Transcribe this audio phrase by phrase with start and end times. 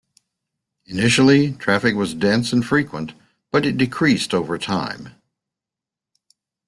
[0.87, 3.13] Initially, traffic was dense and frequent,
[3.51, 5.09] but it decreased over time.